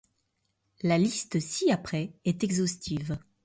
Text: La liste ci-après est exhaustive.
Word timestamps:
La 0.81 0.97
liste 0.97 1.39
ci-après 1.39 2.11
est 2.25 2.43
exhaustive. 2.43 3.19